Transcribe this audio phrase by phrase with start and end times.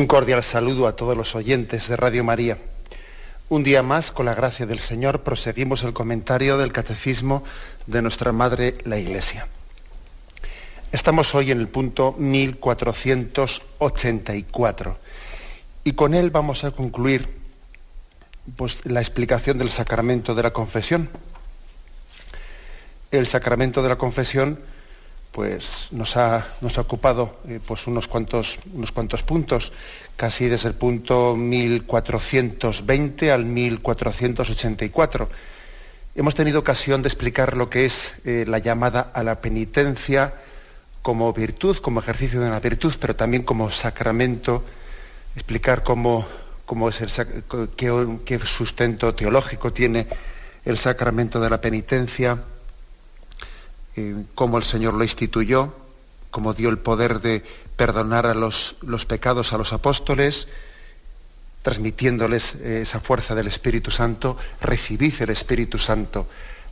[0.00, 2.56] Un cordial saludo a todos los oyentes de Radio María.
[3.50, 7.44] Un día más, con la gracia del Señor, proseguimos el comentario del Catecismo
[7.86, 9.46] de nuestra Madre, la Iglesia.
[10.90, 14.96] Estamos hoy en el punto 1484
[15.84, 17.28] y con él vamos a concluir
[18.56, 21.10] pues, la explicación del sacramento de la confesión.
[23.10, 24.58] El sacramento de la confesión
[25.32, 29.72] pues nos ha, nos ha ocupado eh, pues unos cuantos, unos cuantos puntos,
[30.16, 35.28] casi desde el punto 1420 al 1484.
[36.16, 40.34] Hemos tenido ocasión de explicar lo que es eh, la llamada a la penitencia
[41.02, 44.64] como virtud, como ejercicio de una virtud, pero también como sacramento,
[45.36, 46.26] explicar cómo,
[46.66, 47.10] cómo es el,
[47.76, 50.08] qué, qué sustento teológico tiene
[50.64, 52.38] el sacramento de la penitencia,
[53.96, 55.74] eh, cómo el Señor lo instituyó,
[56.30, 57.42] cómo dio el poder de
[57.76, 58.76] perdonar a los,
[59.08, 60.48] pecados a los apóstoles,
[61.62, 66.26] transmitiéndoles eh, esa fuerza del Espíritu Santo, recibid el Espíritu Santo.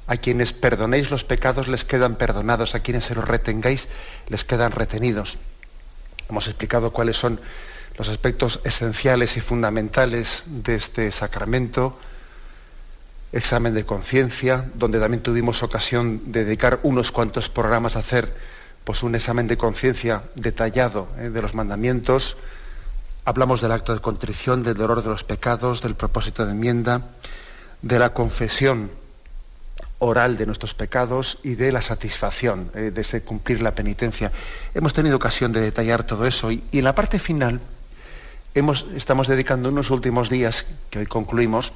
[0.07, 3.89] A quienes perdonéis los pecados les quedan perdonados, a quienes se los retengáis
[4.29, 5.39] les quedan retenidos.
[6.31, 7.41] Hemos explicado cuáles son
[7.99, 11.99] los aspectos esenciales y fundamentales de este sacramento,
[13.33, 18.33] examen de conciencia, donde también tuvimos ocasión de dedicar unos cuantos programas a hacer
[18.85, 22.37] pues, un examen de conciencia detallado eh, de los mandamientos.
[23.25, 27.03] Hablamos del acto de contrición, del dolor de los pecados, del propósito de enmienda,
[27.83, 28.91] de la confesión
[29.99, 34.33] oral de nuestros pecados y de la satisfacción eh, de ese cumplir la penitencia.
[34.75, 37.61] Hemos tenido ocasión de detallar todo eso y, en la parte final
[38.97, 41.73] estamos dedicando unos últimos días, que hoy concluimos,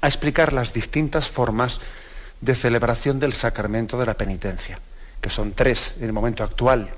[0.00, 1.80] a explicar las distintas formas
[2.40, 4.78] de celebración del sacramento de la penitencia,
[5.20, 6.88] que son tres en el momento actual.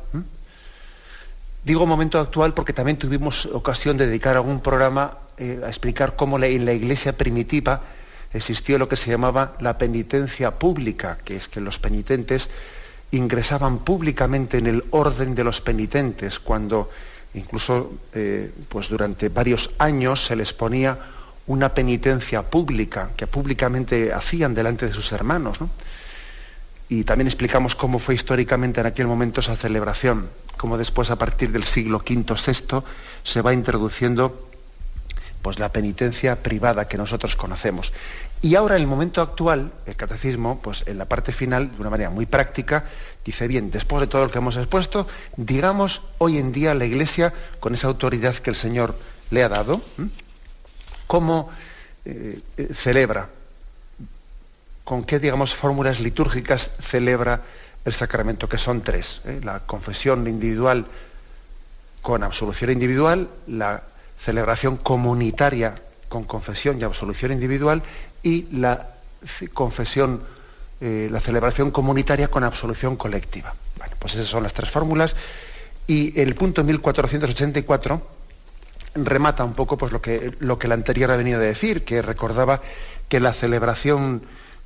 [1.64, 6.38] Digo momento actual porque también tuvimos ocasión de dedicar algún programa eh, a explicar cómo
[6.38, 7.82] en la iglesia primitiva
[8.32, 12.48] existió lo que se llamaba la penitencia pública, que es que los penitentes
[13.10, 16.90] ingresaban públicamente en el orden de los penitentes, cuando
[17.34, 20.98] incluso eh, pues durante varios años se les ponía
[21.50, 25.58] una penitencia pública que públicamente hacían delante de sus hermanos.
[26.88, 31.50] Y también explicamos cómo fue históricamente en aquel momento esa celebración, cómo después a partir
[31.50, 32.84] del siglo V, VI
[33.24, 34.48] se va introduciendo
[35.42, 37.92] pues, la penitencia privada que nosotros conocemos.
[38.42, 41.90] Y ahora en el momento actual, el catecismo, pues en la parte final, de una
[41.90, 42.84] manera muy práctica,
[43.24, 47.34] dice, bien, después de todo lo que hemos expuesto, digamos hoy en día la Iglesia,
[47.58, 48.94] con esa autoridad que el Señor
[49.30, 49.82] le ha dado,
[51.10, 51.50] cómo
[52.04, 53.26] eh, eh, celebra,
[54.84, 57.42] con qué, digamos, fórmulas litúrgicas celebra
[57.84, 59.20] el sacramento, que son tres.
[59.24, 59.40] ¿eh?
[59.42, 60.86] La confesión individual
[62.00, 63.82] con absolución individual, la
[64.20, 65.74] celebración comunitaria
[66.08, 67.82] con confesión y absolución individual
[68.22, 68.90] y la
[69.52, 70.22] confesión,
[70.80, 73.52] la celebración comunitaria con absolución colectiva.
[73.76, 75.16] Bueno, pues esas son las tres fórmulas.
[75.88, 78.19] Y el punto 1484
[78.94, 82.02] remata un poco pues, lo, que, lo que la anterior ha venido a decir, que
[82.02, 82.60] recordaba
[83.08, 84.22] que la celebración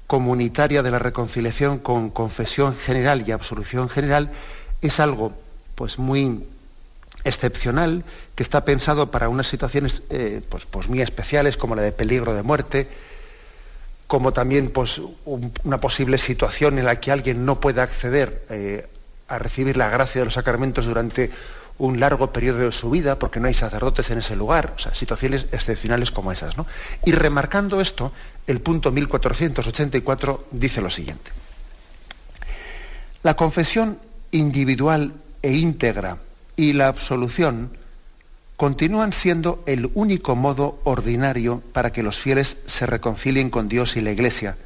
[0.06, 4.30] comunitaria de la reconciliación con confesión general y absolución general
[4.82, 5.32] es algo
[5.74, 6.44] pues, muy
[7.24, 8.04] excepcional,
[8.34, 12.34] que está pensado para unas situaciones eh, pues, pues, muy especiales, como la de peligro
[12.34, 12.88] de muerte,
[14.06, 18.86] como también pues, una posible situación en la que alguien no pueda acceder eh,
[19.28, 21.30] a recibir la gracia de los sacramentos durante
[21.78, 24.94] un largo periodo de su vida porque no hay sacerdotes en ese lugar, o sea,
[24.94, 26.56] situaciones excepcionales como esas.
[26.56, 26.66] ¿no?
[27.04, 28.12] Y remarcando esto,
[28.46, 31.30] el punto 1484 dice lo siguiente.
[33.22, 33.98] La confesión
[34.30, 36.18] individual e íntegra
[36.56, 37.70] y la absolución
[38.56, 44.00] continúan siendo el único modo ordinario para que los fieles se reconcilien con Dios y
[44.00, 44.56] la Iglesia,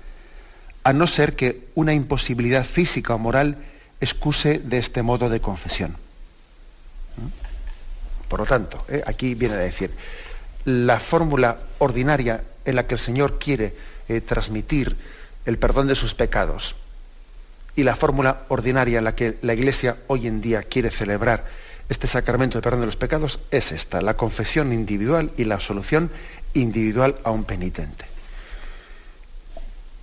[0.85, 3.57] a no ser que una imposibilidad física o moral
[4.01, 5.97] excuse de este modo de confesión.
[8.29, 9.91] Por lo tanto, eh, aquí viene a decir,
[10.65, 13.75] la fórmula ordinaria en la que el Señor quiere
[14.09, 14.97] eh, transmitir
[15.47, 16.77] el perdón de sus pecados
[17.75, 21.45] y la fórmula ordinaria en la que la Iglesia hoy en día quiere celebrar
[21.89, 26.11] este sacramento de perdón de los pecados es esta, la confesión individual y la absolución
[26.53, 28.05] individual a un penitente.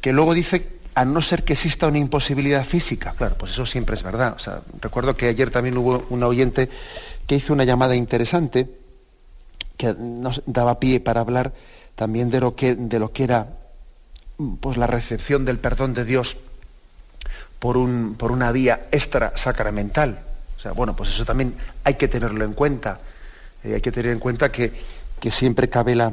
[0.01, 3.13] Que luego dice, a no ser que exista una imposibilidad física.
[3.17, 4.37] Claro, pues eso siempre es verdad.
[4.81, 6.69] Recuerdo que ayer también hubo un oyente
[7.27, 8.69] que hizo una llamada interesante
[9.77, 11.53] que nos daba pie para hablar
[11.95, 13.47] también de lo que, de lo que era
[14.59, 16.37] pues, la recepción del perdón de Dios
[17.59, 20.19] por, un, por una vía extra sacramental.
[20.57, 22.99] O sea, bueno, pues eso también hay que tenerlo en cuenta.
[23.63, 24.71] Eh, hay que tener en cuenta que,
[25.19, 26.11] que siempre cabe la,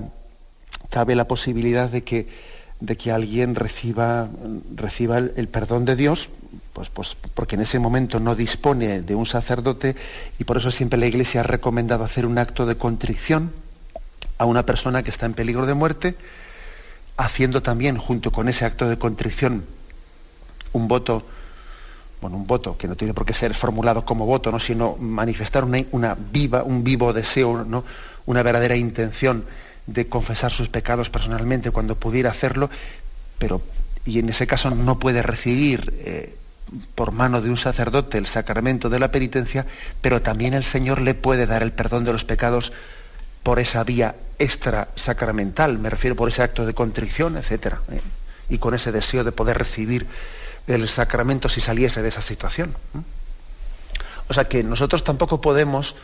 [0.91, 2.29] cabe la posibilidad de que,
[2.81, 4.29] de que alguien reciba,
[4.75, 6.31] reciba el, perdón de Dios,
[6.73, 9.95] pues, pues, porque en ese momento no dispone de un sacerdote
[10.39, 13.53] y por eso siempre la Iglesia ha recomendado hacer un acto de contrición
[14.39, 16.17] a una persona que está en peligro de muerte,
[17.17, 19.65] haciendo también junto con ese acto de contrición
[20.73, 21.25] un voto,
[22.21, 24.59] bueno, un voto que no tiene por qué ser formulado como voto, ¿no?
[24.59, 27.85] sino manifestar una, una viva, un vivo deseo, ¿no?
[28.25, 29.45] una verdadera intención
[29.87, 32.71] de confesar sus pecados personalmente cuando pudiera hacerlo,
[33.39, 33.61] pero
[34.05, 36.35] y en ese caso no puede recibir eh,
[36.95, 39.67] por mano de un sacerdote el sacramento de la penitencia,
[40.01, 42.73] pero también el Señor le puede dar el perdón de los pecados
[43.43, 47.75] por esa vía extra sacramental, me refiero por ese acto de contrición, etc.
[47.91, 48.01] ¿eh?
[48.49, 50.07] Y con ese deseo de poder recibir
[50.67, 52.75] el sacramento si saliese de esa situación.
[52.95, 53.01] ¿eh?
[54.29, 55.97] O sea que nosotros tampoco podemos,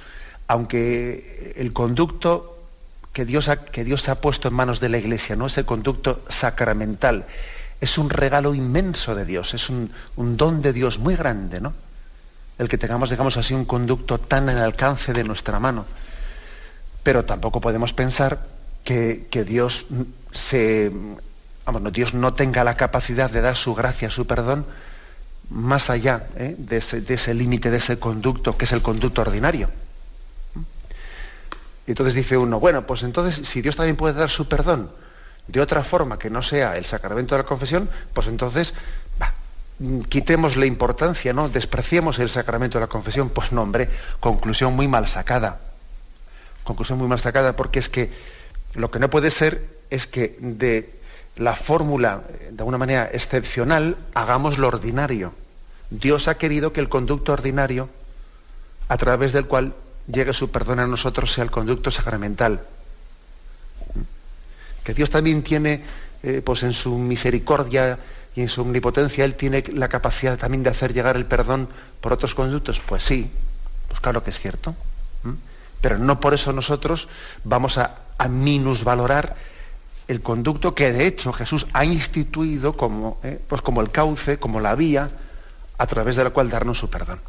[0.49, 2.59] aunque el conducto
[3.13, 5.47] que Dios, ha, que Dios ha puesto en manos de la Iglesia, ¿no?
[5.47, 7.27] ese conducto sacramental,
[7.81, 11.73] es un regalo inmenso de Dios, es un, don de Dios muy grande, ¿no?
[12.59, 15.85] El que tengamos, digamos así, un conducto tan en alcance de nuestra mano
[17.09, 18.39] pero tampoco podemos pensar
[18.85, 19.87] que, Dios
[20.31, 20.93] se
[21.91, 24.67] Dios no tenga la capacidad de dar su gracia, su perdón,
[25.49, 26.55] más allá ¿eh?
[26.59, 29.71] de ese límite, de, ese conducto, que es el conducto ordinario.
[31.87, 34.91] Y entonces dice uno, bueno, pues entonces si Dios también puede dar su perdón
[35.49, 38.75] de otra forma que no sea el sacramento de la confesión, pues entonces
[40.09, 41.49] quitemos la importancia, ¿no?
[41.49, 43.31] Despreciemos el sacramento de la confesión.
[43.31, 43.89] Pues no, hombre,
[44.21, 45.61] conclusión muy mal sacada
[46.69, 48.13] conclusión muy mal sacada, porque es que
[48.75, 50.93] lo que no puede ser es que de
[51.37, 55.33] la fórmula, de alguna manera excepcional, hagamos lo ordinario.
[55.91, 57.89] Dios ha querido que el conducto ordinario,
[58.89, 59.73] a través del cual
[60.13, 62.61] llegue su perdón a nosotros, sea el conducto sacramental.
[64.89, 65.83] Que Dios también tiene,
[66.23, 67.99] eh, pues en su misericordia
[68.35, 71.69] y en su omnipotencia, Él tiene la capacidad también de hacer llegar el perdón
[72.01, 72.81] por otros conductos.
[72.81, 73.31] Pues sí,
[73.87, 74.75] pues claro que es cierto.
[75.83, 77.07] Pero no por eso nosotros
[77.45, 77.99] vamos a,
[78.31, 79.37] minusvalorar
[80.09, 84.59] el conducto que de hecho Jesús ha instituido como, eh, pues como el cauce, como
[84.59, 85.11] la vía
[85.77, 87.21] a través de la cual darnos su perdón.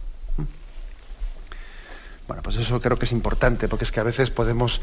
[2.29, 4.81] Bueno, pues eso creo que es importante, porque es que a veces podemos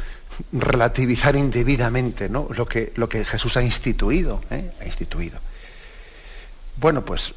[0.50, 2.48] relativizar indebidamente ¿no?
[2.50, 4.40] lo, que, lo que Jesús ha instituido.
[4.50, 4.72] ¿eh?
[4.80, 5.38] Ha instituido.
[6.74, 7.34] Bueno, pues,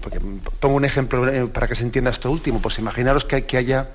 [0.00, 0.20] porque
[0.60, 2.62] pongo un ejemplo eh, para que se entienda esto último.
[2.62, 3.88] Pues imaginaros que, que haya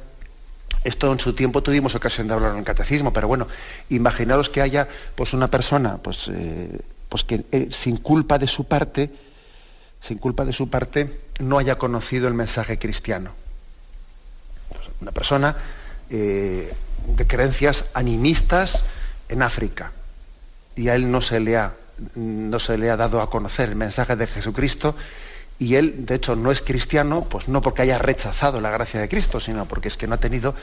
[0.83, 3.47] esto en su tiempo tuvimos ocasión de hablar en el catecismo, pero bueno,
[3.89, 6.77] imaginaros que haya pues una persona pues, eh,
[7.07, 9.11] pues que sin culpa de su parte,
[10.01, 13.42] sin culpa de su parte, no haya conocido el mensaje cristiano.
[15.03, 15.53] Una persona
[16.09, 16.73] eh,
[17.07, 18.85] de creencias animistas
[19.27, 19.91] en África
[20.77, 21.73] y a él no se le ha,
[22.15, 24.95] no se le ha dado a conocer el mensaje de Jesucristo
[25.59, 29.09] y él, de hecho, no es cristiano, pues no porque haya rechazado la gracia de
[29.09, 30.55] Cristo, sino porque es que no ha tenido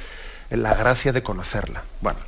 [0.48, 1.84] la gracia de conocerla.
[2.00, 2.18] Bueno,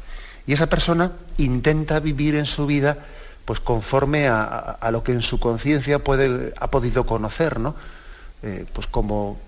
[0.46, 2.98] y esa persona intenta vivir en su vida
[3.46, 7.74] pues conforme a, lo que en su conciencia ha podido conocer, ¿no?
[8.42, 9.40] Eh, pues como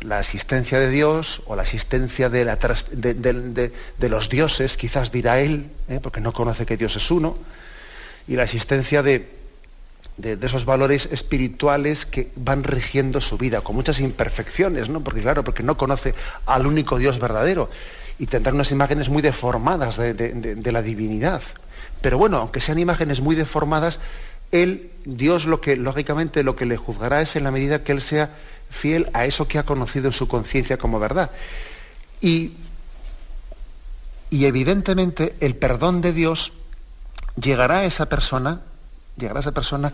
[0.00, 3.70] la existencia de Dios o la existencia de,
[4.08, 6.00] los dioses, quizás dirá él, ¿eh?
[6.02, 7.36] porque no conoce que Dios es uno,
[8.28, 9.28] y la existencia de,
[10.16, 15.00] de, esos valores espirituales que van rigiendo su vida, con muchas imperfecciones, ¿no?
[15.02, 16.14] Porque claro, porque no conoce
[16.46, 17.70] al único Dios verdadero
[18.18, 21.42] y tendrá unas imágenes muy deformadas de, la divinidad.
[22.00, 24.00] Pero bueno, aunque sean imágenes muy deformadas,
[24.52, 28.00] él, Dios, lo que, lógicamente, lo que le juzgará es en la medida que él
[28.00, 28.30] sea
[28.70, 31.30] fiel a eso que ha conocido en su conciencia como verdad.
[32.20, 32.52] Y,
[34.30, 36.52] y evidentemente el perdón de Dios
[37.40, 38.60] llegará a esa persona
[39.16, 39.92] llegará esa persona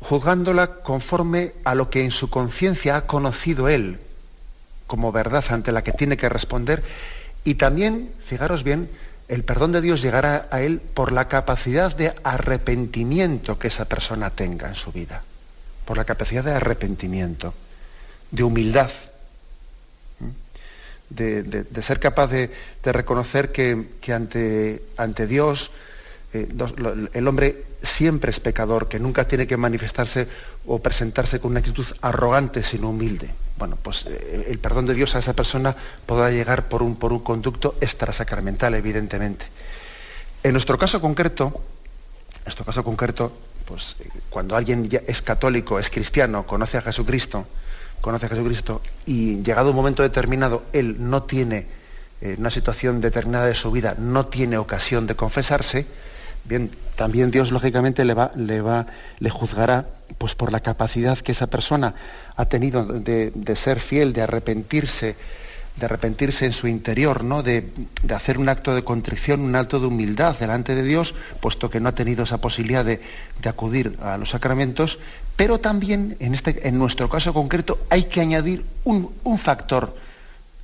[0.00, 3.98] juzgándola conforme a lo que en su conciencia ha conocido él
[4.86, 6.82] como verdad ante la que tiene que responder
[7.44, 8.88] Y también, fijaros bien,
[9.28, 14.30] el perdón de Dios llegará a él por la capacidad de arrepentimiento que esa persona
[14.30, 15.22] tenga en su vida,
[15.84, 17.54] por la capacidad de arrepentimiento,
[18.30, 18.90] de humildad,
[21.10, 22.50] de, ser capaz de,
[22.84, 25.70] reconocer que, ante, ante, Dios
[26.32, 26.48] eh,
[27.12, 30.26] el hombre siempre es pecador, que nunca tiene que manifestarse
[30.66, 33.30] o presentarse con una actitud arrogante, sino humilde.
[33.56, 35.76] Bueno, pues eh, el perdón de Dios a esa persona
[36.06, 39.46] podrá llegar por un, por un conducto extrasacramental, evidentemente.
[40.42, 41.52] En nuestro caso concreto,
[42.38, 43.32] en nuestro caso concreto,
[43.66, 47.46] pues eh, cuando alguien es católico, es cristiano, conoce a Jesucristo,
[48.00, 51.66] conoce a Jesucristo y llegado un momento determinado él no tiene
[52.20, 55.86] eh, una situación determinada de su vida, no tiene ocasión de confesarse,
[56.44, 58.86] bien, también Dios lógicamente le va, le va,
[59.18, 59.86] le juzgará
[60.18, 61.94] pues por la capacidad que esa persona
[62.36, 65.16] ha tenido de, ser fiel, de arrepentirse,
[65.76, 67.42] de arrepentirse en su interior, ¿no?
[67.42, 67.68] De,
[68.14, 71.88] hacer un acto de contrición, un acto de humildad delante de Dios, puesto que no
[71.88, 73.00] ha tenido esa posibilidad de,
[73.44, 74.98] acudir a los sacramentos,
[75.36, 79.96] pero también en, este, en nuestro caso concreto hay que añadir un, un factor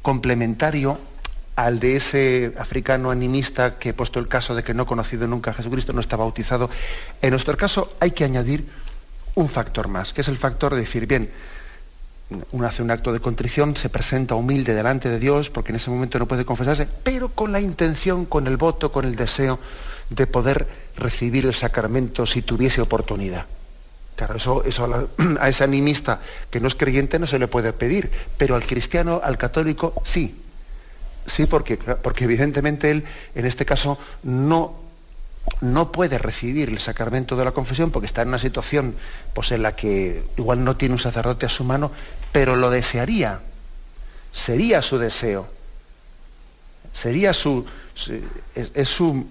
[0.03, 0.99] complementario
[1.57, 5.51] al de ese africano animista que, puesto el caso de que no ha conocido nunca
[5.51, 6.71] a Jesucristo, no está bautizado,
[7.21, 8.67] en nuestro caso hay que añadir
[9.35, 11.31] un factor más, que es el factor de decir, bien,
[12.53, 15.91] uno hace un acto de contrición, se presenta humilde delante de Dios, porque en ese
[15.91, 19.59] momento no puede confesarse, pero con la intención, con el voto, con el deseo
[20.11, 23.47] de poder recibir el sacramento si tuviese oportunidad.
[24.17, 25.09] Claro, eso, eso
[25.41, 26.21] a, ese animista
[26.51, 30.37] que no es creyente no se le puede pedir, pero al cristiano, al católico, sí.
[31.27, 34.91] Sí, porque, porque evidentemente él, en este caso, no
[35.61, 38.95] no puede recibir el sacramento de la confesión porque está en una situación
[39.35, 41.91] pues, en la que igual no tiene un sacerdote a su mano,
[42.33, 43.41] pero lo desearía.
[44.33, 45.49] Sería su deseo.
[46.93, 47.65] Sería su,
[48.55, 49.27] es, su,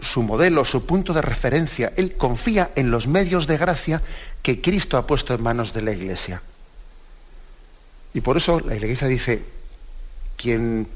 [0.00, 1.92] su modelo, su punto de referencia.
[1.96, 4.02] Él confía en los medios de gracia
[4.42, 6.42] que Cristo ha puesto en manos de la Iglesia.
[8.14, 9.42] Y por eso la Iglesia dice,
[10.36, 10.88] quien,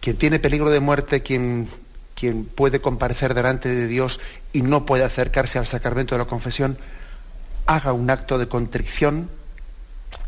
[0.00, 1.68] quien tiene peligro de muerte, quien
[2.18, 4.18] quien puede comparecer delante de Dios
[4.52, 6.76] y no puede acercarse al sacramento de la confesión,
[7.66, 9.30] haga un acto de contrición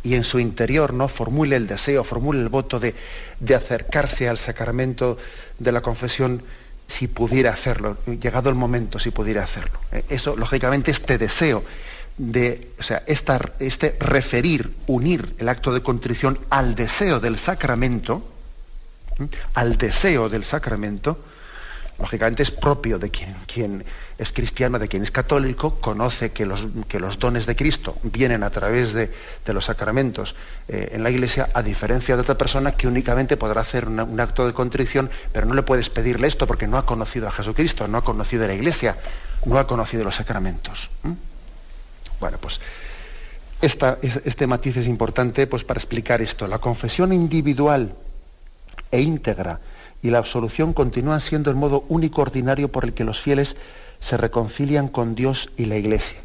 [0.02, 2.94] y en su interior no formule el deseo, formule el voto de,
[3.38, 5.18] de acercarse al sacramento
[5.58, 6.42] de la confesión
[6.86, 9.78] si pudiera hacerlo, llegado el momento, si pudiera hacerlo.
[9.92, 11.62] Eh, eso, lógicamente, este deseo
[12.18, 18.22] de, o sea, este referir, unir el acto de contrición al deseo del sacramento,
[19.54, 21.18] al deseo del sacramento,
[21.98, 23.84] lógicamente es propio de quien, quien,
[24.20, 28.42] es cristiano, de quien es católico, conoce que los, que los dones de Cristo vienen
[28.42, 29.10] a través de,
[29.46, 30.36] los sacramentos
[30.68, 34.46] eh, en la iglesia, a diferencia de otra persona que únicamente podrá hacer un acto
[34.46, 37.96] de contrición, pero no le puedes pedirle esto porque no ha conocido a Jesucristo, no
[37.96, 38.96] ha conocido a la iglesia,
[39.46, 40.90] no ha conocido los sacramentos.
[42.20, 42.60] Bueno, pues
[43.62, 46.46] este matiz es importante pues, para explicar esto.
[46.46, 47.94] La confesión individual
[48.90, 49.60] e íntegra
[50.02, 53.56] y la absolución continúan siendo el modo único ordinario por el que los fieles
[54.00, 56.18] se reconcilian con Dios y la Iglesia,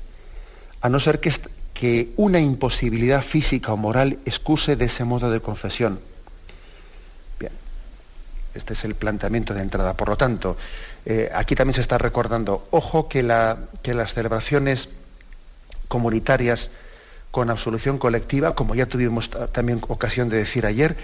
[0.81, 5.99] a no ser que, una imposibilidad física o moral excuse de ese modo de confesión.
[7.37, 7.51] Bien,
[8.55, 9.93] este es el planteamiento de entrada.
[9.93, 10.57] Por lo tanto,
[11.05, 13.19] eh, aquí también se está recordando, ojo que,
[13.83, 14.89] que las celebraciones
[15.87, 16.69] comunitarias
[17.29, 20.95] con absolución colectiva, como ya tuvimos también ocasión de decir ayer,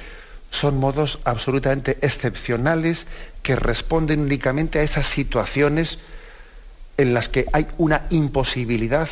[0.49, 3.05] son modos absolutamente excepcionales
[3.43, 5.99] que responden únicamente a esas situaciones
[7.01, 9.09] en las que hay una imposibilidad,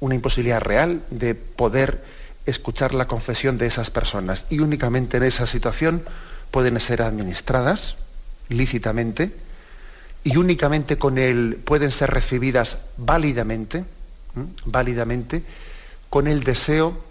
[0.00, 2.04] una imposibilidad real de poder
[2.44, 4.44] escuchar la confesión de esas personas.
[4.50, 6.02] Y únicamente en esa situación
[6.50, 7.96] pueden ser administradas
[8.48, 9.32] lícitamente
[10.24, 13.84] y únicamente con él pueden ser recibidas válidamente,
[14.66, 15.42] válidamente,
[16.10, 17.02] con el deseo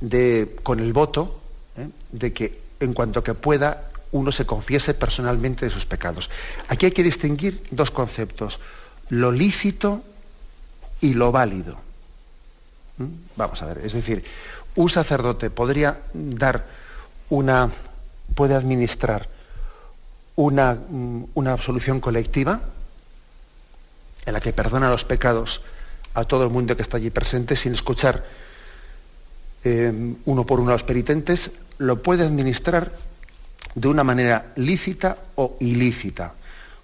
[0.00, 1.40] de, con el voto
[1.76, 1.88] ¿eh?
[2.12, 6.30] de que en cuanto que pueda uno se confiese personalmente de sus pecados.
[6.68, 8.60] Aquí hay que distinguir dos conceptos,
[9.10, 10.02] lo lícito
[11.00, 11.76] y lo válido.
[12.98, 13.06] ¿Mm?
[13.36, 14.24] Vamos a ver, es decir,
[14.76, 16.66] un sacerdote podría dar
[17.30, 17.70] una,
[18.34, 19.28] puede administrar
[20.36, 22.60] una, mm, una absolución colectiva
[24.24, 25.62] en la que perdona los pecados
[26.14, 28.24] a todo el mundo que está allí presente sin escuchar
[29.64, 32.92] eh, uno por uno a los penitentes, lo puede administrar
[33.74, 36.32] de una manera lícita o ilícita.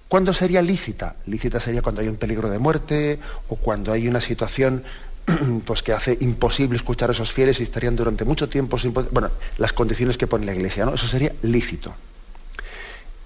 [0.08, 1.16] ¿Cuándo sería lícita?
[1.26, 4.84] Lícita sería cuando hay un peligro de muerte o cuando hay una situación
[5.64, 9.10] pues que hace imposible escuchar a esos fieles y estarían durante mucho tiempo sin poder,
[9.10, 10.94] bueno, las condiciones que pone la iglesia, ¿no?
[10.94, 11.94] Eso sería lícito.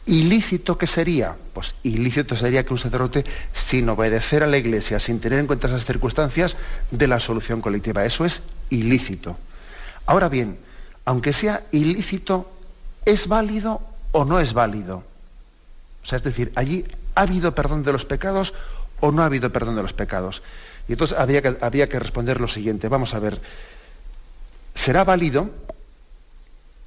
[0.07, 1.37] ¿Ilícito qué sería?
[1.53, 5.67] Pues ilícito sería que un sacerdote, sin obedecer a la iglesia, sin tener en cuenta
[5.67, 6.57] esas circunstancias,
[6.91, 8.07] de la solución colectiva.
[8.07, 9.37] Eso es ilícito.
[10.07, 10.57] Ahora bien,
[11.05, 12.51] aunque sea ilícito,
[13.05, 13.81] ¿es válido
[14.13, 15.03] o no es válido?
[16.03, 18.55] O sea, es decir, allí ha habido perdón de los pecados
[19.01, 20.43] o no ha habido perdón de los pecados.
[20.89, 22.89] Y entonces había que, había que responder lo siguiente.
[22.89, 23.41] Vamos a ver.
[24.75, 25.51] ¿Será válido?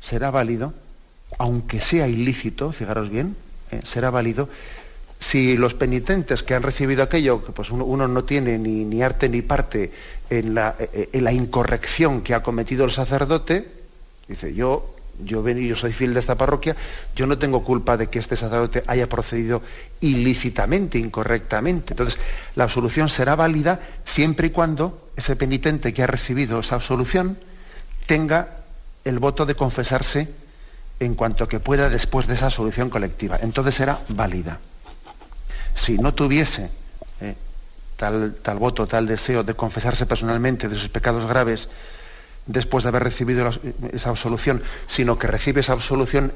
[0.02, 0.74] ¿Será válido?
[1.38, 3.36] Aunque sea ilícito, fijaros bien,
[3.72, 3.82] ¿eh?
[3.84, 4.50] será válido
[5.22, 9.44] si los penitentes que han recibido aquello, que pues uno, no tiene ni, arte ni
[9.44, 9.92] parte
[10.32, 13.72] en la, eh, en la, incorrección que ha cometido el sacerdote,
[14.28, 16.76] dice, yo yo, yo soy fiel de esta parroquia,
[17.16, 19.62] yo no tengo culpa de que este sacerdote haya procedido
[20.00, 21.94] ilícitamente, incorrectamente.
[21.94, 22.20] Entonces,
[22.56, 27.38] la absolución será válida siempre y cuando ese penitente que ha recibido esa absolución
[28.06, 28.58] tenga
[29.04, 30.30] el voto de confesarse
[31.00, 33.40] en cuanto que pueda después de esa absolución colectiva.
[33.42, 34.60] Entonces será válida.
[35.74, 36.70] Si no tuviese
[37.22, 37.36] eh,
[37.98, 41.70] tal, tal voto, tal deseo de confesarse personalmente de sus pecados graves,
[42.46, 43.50] después de haber recibido
[43.94, 46.32] esa absolución, sino que recibe esa absolución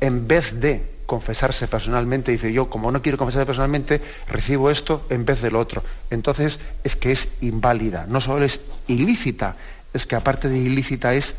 [0.00, 5.24] en vez de confesarse personalmente, dice yo, como no quiero confesarse personalmente, recibo esto en
[5.24, 5.84] vez de lo otro.
[6.10, 9.56] Entonces es que es inválida, no solo es ilícita,
[9.92, 11.34] es que aparte de ilícita es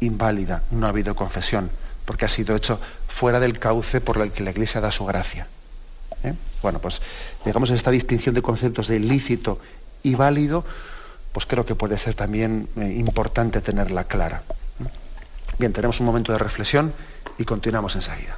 [0.00, 1.70] inválida, no ha habido confesión,
[2.06, 5.46] porque ha sido hecho fuera del cauce por el que la Iglesia da su gracia.
[6.24, 6.32] ¿Eh?
[6.62, 7.00] Bueno, pues
[7.44, 9.60] digamos esta distinción de conceptos de ilícito
[10.02, 10.64] y válido,
[11.32, 14.42] pues creo que puede ser también eh, importante tenerla clara.
[15.58, 16.92] Bien, tenemos un momento de reflexión
[17.36, 18.36] y continuamos enseguida.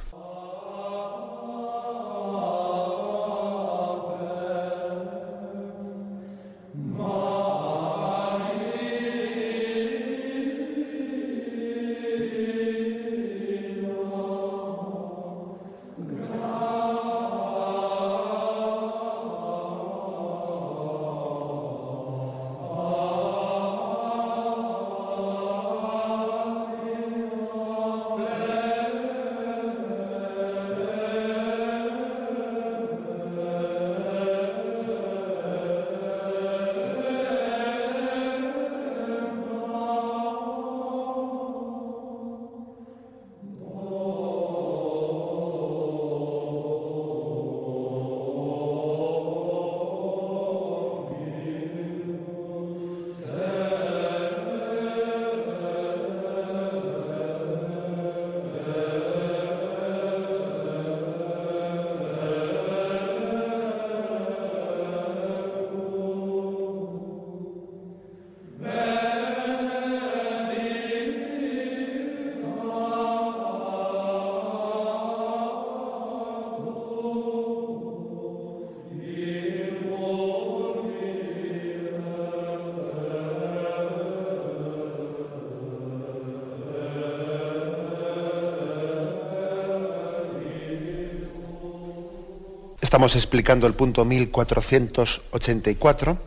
[92.91, 96.17] Estamos explicando el punto 1484,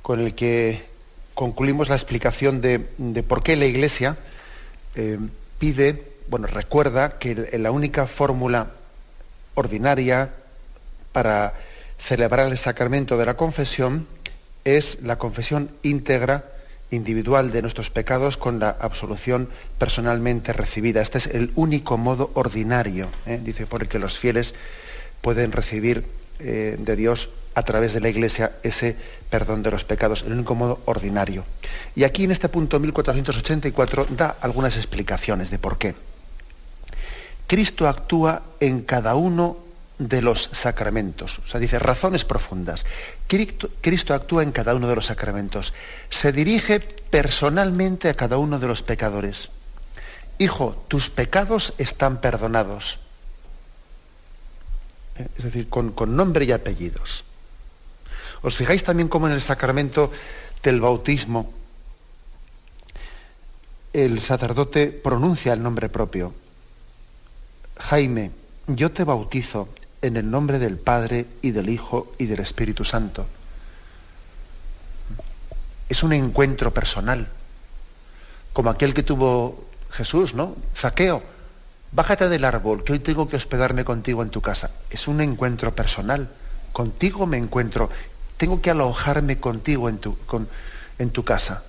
[0.00, 0.80] con el que
[1.34, 2.78] concluimos la explicación de,
[3.26, 4.16] por qué la Iglesia
[4.94, 5.18] eh,
[5.58, 8.70] pide, bueno, recuerda que la única fórmula
[9.56, 10.30] ordinaria
[11.10, 11.54] para
[11.98, 14.06] celebrar el sacramento de la confesión
[14.64, 16.44] es la confesión íntegra
[16.92, 21.02] individual de nuestros pecados con la absolución personalmente recibida.
[21.02, 23.40] Este es el único modo ordinario, ¿eh?
[23.42, 24.54] dice, por el que los fieles
[25.22, 26.04] pueden recibir
[26.40, 28.96] eh, de Dios a través de la Iglesia ese
[29.30, 31.44] perdón de los pecados, el único modo ordinario.
[31.94, 35.94] Y aquí en este punto 1484 da algunas explicaciones de por qué.
[37.46, 39.58] Cristo actúa en cada uno
[39.98, 41.40] de los sacramentos.
[41.44, 42.84] O sea, dice razones profundas.
[43.28, 45.72] Cristo, Cristo, actúa en cada uno de los sacramentos.
[46.10, 49.50] Se dirige personalmente a cada uno de los pecadores.
[50.38, 52.98] Hijo, tus pecados están perdonados.
[55.16, 55.26] ¿Eh?
[55.36, 57.24] es decir, con, nombre y apellidos.
[58.42, 60.10] ¿Os fijáis también cómo en el sacramento
[60.62, 61.52] del bautismo
[63.92, 66.34] el sacerdote pronuncia el nombre propio?
[67.78, 68.30] Jaime,
[68.66, 69.68] yo te bautizo
[70.02, 73.26] en el nombre del Padre y del Hijo y del Espíritu Santo.
[75.88, 77.28] Es un encuentro personal,
[78.52, 80.56] como aquel que tuvo Jesús, ¿no?
[80.74, 81.22] Zaqueo,
[81.92, 84.70] bájate del árbol, que hoy tengo que hospedarme contigo en tu casa.
[84.90, 86.28] Es un encuentro personal.
[86.72, 87.90] Contigo me encuentro.
[88.38, 91.62] tengo que alojarme contigo en tu, casa.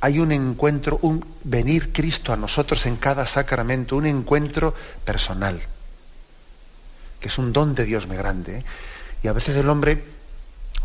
[0.00, 4.72] Hay un encuentro, un venir Cristo a nosotros en cada sacramento, un encuentro
[5.04, 5.60] personal,
[7.20, 8.58] que es un don de Dios muy grande.
[8.58, 8.64] ¿eh?
[9.22, 10.02] Y a veces el hombre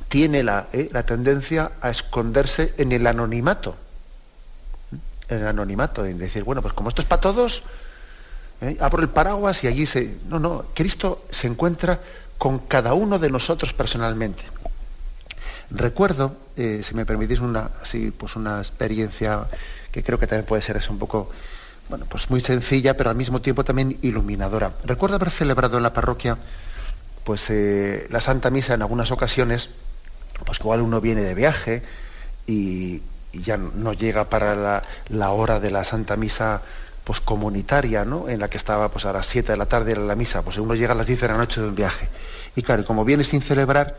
[0.09, 0.89] tiene la, ¿eh?
[0.91, 3.77] la, tendencia a esconderse en el anonimato.
[5.29, 7.63] En el anonimato, en decir, bueno, pues como esto es para todos,
[8.61, 8.77] ¿eh?
[8.79, 10.17] abro el paraguas y allí se.
[10.27, 11.99] No, no, Cristo se encuentra
[12.37, 14.43] con cada uno de nosotros personalmente.
[15.71, 19.45] Recuerdo, eh, si me permitís una, así, pues una experiencia
[19.91, 21.31] que creo que también puede ser un poco,
[21.89, 24.73] bueno, pues muy sencilla, pero al mismo tiempo también iluminadora.
[24.83, 26.37] Recuerdo haber celebrado en la parroquia,
[27.23, 29.69] pues eh, la Santa Misa en algunas ocasiones,
[30.45, 31.83] pues igual uno viene de viaje
[32.45, 33.01] y,
[33.33, 36.61] ya no llega para la, hora de la Santa Misa
[37.05, 38.27] pues comunitaria, ¿no?
[38.27, 40.57] En la que estaba pues a las 7 de la tarde era la misa, pues
[40.57, 42.09] uno llega a las 10 de la noche de un viaje.
[42.55, 43.95] Y claro, como viene sin celebrar,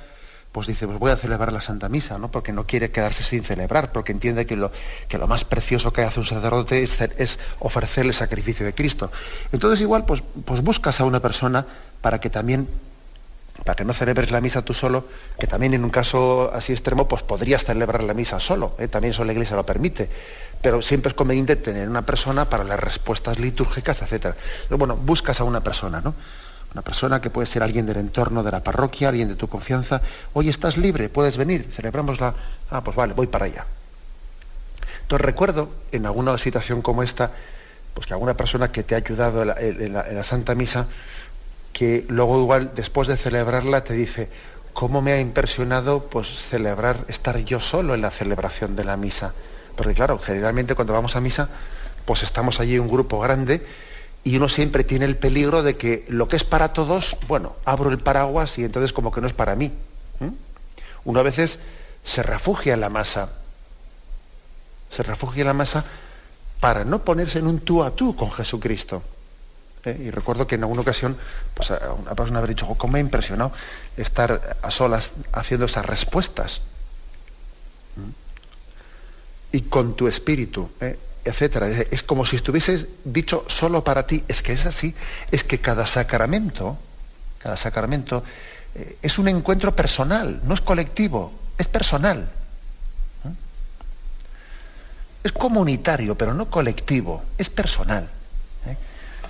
[0.51, 2.31] pues dice, pues voy a celebrar la Santa Misa, ¿no?
[2.31, 4.73] Porque no quiere quedarse sin celebrar, porque entiende que lo,
[5.09, 9.12] que lo más precioso que hace un sacerdote es, es ofrecer el sacrificio de Cristo.
[9.53, 11.66] Entonces igual, pues, pues buscas a una persona
[12.01, 12.66] para que también
[13.64, 15.05] para que no celebres la misa tú solo,
[15.38, 18.88] que también en un caso así extremo, pues podrías celebrar la misa solo, ¿eh?
[18.88, 20.09] también eso la Iglesia lo permite,
[20.62, 24.35] pero siempre es conveniente tener una persona para las respuestas litúrgicas, etc.
[24.71, 26.14] Bueno, buscas a una persona, ¿no?
[26.73, 30.03] Una persona que puede ser alguien del entorno de la parroquia, alguien de tu confianza.
[30.35, 32.35] Hoy estás libre, puedes venir, celebramos la...
[32.71, 33.64] Ah, pues vale, voy para allá.
[35.07, 37.31] Entonces recuerdo en alguna situación como esta,
[37.95, 40.87] pues que alguna persona que te ha ayudado en la, Santa Misa,
[41.77, 44.31] que luego igual después de celebrarla te dice,
[44.73, 49.35] ¿cómo me ha impresionado pues celebrar, estar yo solo en la celebración de la misa?
[49.77, 51.51] Porque claro, generalmente cuando vamos a misa,
[52.07, 53.62] pues estamos allí un grupo grande
[54.25, 57.91] y uno siempre tiene el peligro de que lo que es para todos, bueno, abro
[57.91, 59.71] el paraguas y entonces como que no es para mí.
[61.05, 61.59] Uno a veces
[62.05, 63.29] se refugia en la masa,
[64.91, 65.85] se refugia en la masa
[66.59, 69.03] para no ponerse en un tú a tú con Jesucristo.
[69.87, 71.16] Y recuerdo que en alguna ocasión,
[71.55, 73.53] pues a una persona haber dicho, ¿cómo me ha impresionado
[73.96, 76.61] estar a solas haciendo esas respuestas?
[79.53, 80.68] Y con tu espíritu.
[80.81, 80.99] ¿eh?
[81.27, 81.68] etcétera.
[81.68, 84.25] Es como si estuvieses dicho solo para ti.
[84.29, 84.94] Es que es así.
[85.31, 86.79] Es que cada sacramento,
[87.38, 88.22] cada sacramento
[88.75, 92.29] eh, es un encuentro personal, no es colectivo, es personal.
[93.25, 93.31] ¿Mm?
[95.25, 98.09] Es comunitario, pero no colectivo, es personal.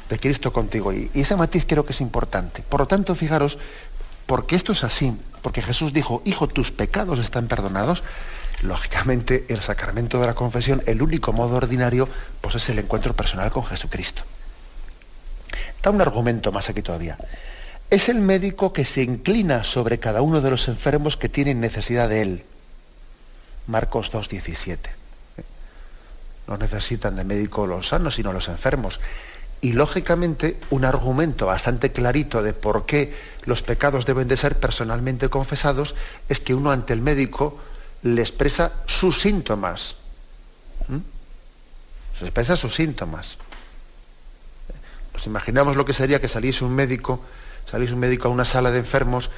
[0.07, 0.15] ¿Eh?
[0.15, 0.93] De Cristo contigo.
[0.93, 2.63] Y, y ese matiz creo que es importante.
[2.63, 3.59] Por lo tanto, fijaros,
[4.27, 8.03] porque esto es así, porque Jesús dijo, hijo, tus pecados están perdonados,
[8.63, 12.09] lógicamente el sacramento de la confesión, el único modo ordinario,
[12.41, 14.23] pues es el encuentro personal con Jesucristo.
[15.83, 17.17] Da un argumento más aquí todavía.
[17.91, 22.09] Es el médico que se inclina sobre cada uno de los enfermos que tienen necesidad
[22.09, 22.45] de él.
[23.69, 24.79] Marcos 2.17.
[26.49, 29.01] No necesitan de médico los sanos, sino los enfermos.
[29.61, 33.15] Y lógicamente un argumento bastante clarito de por qué
[33.45, 35.95] los pecados deben de ser personalmente confesados
[36.29, 37.59] es que uno ante el médico
[38.03, 39.97] le expresa sus síntomas.
[40.89, 40.99] ¿Mm?
[42.19, 43.39] Se expresa sus síntomas.
[45.15, 47.21] Nos imaginamos lo que sería que saliese un médico,
[47.71, 49.31] saliese un médico a una sala de enfermos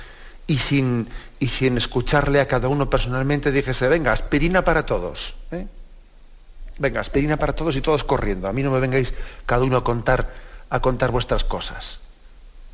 [0.47, 5.35] y sin, y sin escucharle a cada uno personalmente dijese, venga, aspirina para todos.
[5.53, 5.67] ¿eh?
[6.79, 8.49] Venga, aspirina para todos y todos corriendo.
[8.49, 9.15] A mí no me vengáis
[9.47, 10.33] cada uno a contar,
[10.71, 11.99] a contar vuestras cosas.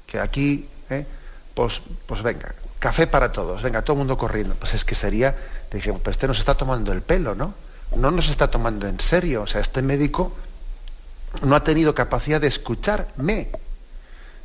[0.06, 1.06] Que aquí, ¿eh?
[1.54, 4.54] pues, pues venga, café para todos, venga, todo el mundo corriendo.
[4.56, 5.34] Pues es que sería,
[5.72, 7.54] dije, pues este nos está tomando el pelo, ¿no?
[7.96, 9.42] No nos está tomando en serio.
[9.42, 10.32] O sea, este médico
[11.42, 13.48] no ha tenido capacidad de escucharme,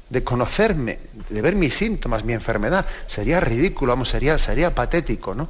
[0.10, 2.86] de conocerme, de ver mis síntomas, mi enfermedad.
[3.08, 5.48] Sería ridículo, vamos, sería, sería patético, ¿no?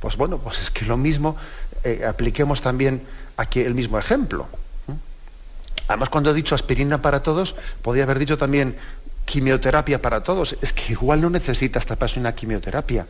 [0.00, 1.36] Pues bueno, pues es que lo mismo,
[1.84, 3.02] eh, apliquemos también
[3.36, 4.46] aquí el mismo ejemplo.
[5.86, 8.76] Además, cuando he dicho aspirina para todos, podría haber dicho también
[9.24, 10.56] quimioterapia para todos.
[10.62, 13.06] Es que igual no necesita esta persona quimioterapia.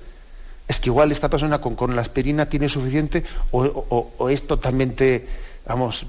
[0.66, 5.28] Es que igual esta persona con, con la aspirina tiene suficiente o, es totalmente,
[5.66, 6.06] vamos,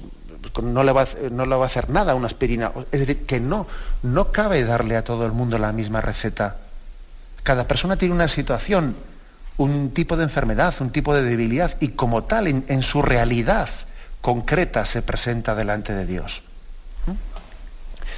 [0.61, 2.71] no le, va no le va a hacer nada una aspirina.
[2.91, 3.67] Es decir, que no,
[4.01, 6.57] no cabe darle a todo el mundo la misma receta.
[7.43, 8.95] Cada persona tiene una situación,
[9.57, 13.69] un tipo de enfermedad, un tipo de debilidad y como tal en su realidad
[14.21, 16.41] concreta se presenta delante de Dios.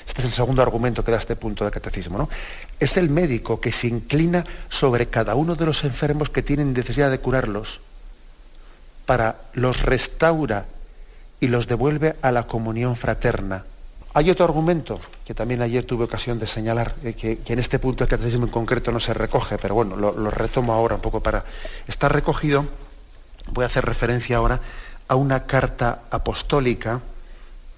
[0.07, 2.17] Este es el segundo argumento que da este punto de catecismo.
[2.17, 2.29] ¿no?
[2.79, 7.11] Es el médico que se inclina sobre cada uno de los enfermos que tienen necesidad
[7.11, 7.81] de curarlos,
[9.05, 10.65] para los restaura
[11.39, 13.63] y los devuelve a la comunión fraterna,
[14.17, 18.03] Hay otro argumento que también ayer tuve ocasión de señalar, eh, que, en este punto
[18.03, 21.45] del catecismo en concreto no se recoge, pero bueno, lo, retomo ahora un poco para...
[21.85, 22.65] Está recogido,
[23.51, 24.59] voy a hacer referencia ahora,
[25.07, 26.99] a una carta apostólica,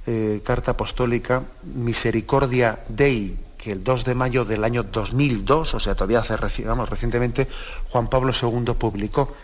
[0.08, 1.44] eh, carta apostólica
[1.76, 6.90] Misericordia Dei, que el 2 de mayo del año 2002, o sea, todavía hace, vamos,
[6.90, 7.50] recientemente,
[7.90, 9.36] Juan Pablo II publicó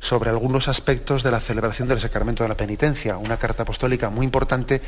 [0.00, 4.24] sobre algunos aspectos de la celebración del sacramento de la penitencia, una carta apostólica muy
[4.24, 4.80] importante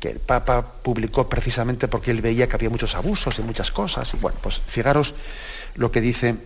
[0.00, 4.12] que el Papa publicó precisamente porque él veía que había muchos abusos y muchas cosas.
[4.14, 5.14] Y bueno, pues fijaros
[5.76, 6.36] lo que dice,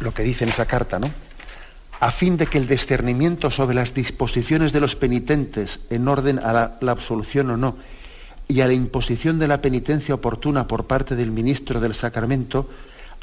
[0.00, 1.10] lo que dice en esa carta, ¿no?
[1.98, 6.52] A fin de que el discernimiento sobre las disposiciones de los penitentes en orden a
[6.52, 7.76] la, la absolución o no
[8.48, 12.68] y a la imposición de la penitencia oportuna por parte del ministro del sacramento,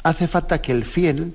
[0.02, 1.34] hace falta que el fiel,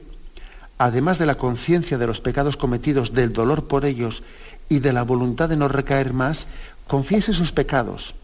[0.79, 4.23] además de la conciencia de los pecados cometidos, del dolor por ellos
[4.69, 6.47] y de la voluntad de no recaer más,
[6.87, 8.15] confiese sus pecados.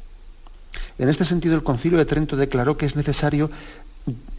[0.98, 3.52] En este sentido, el Concilio de Trento declaró que es necesario,